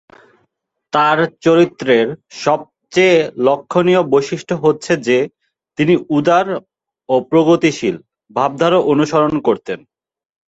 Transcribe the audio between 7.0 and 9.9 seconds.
ও প্রগতিশীল ভাবধারা অনুসরণ করতেন।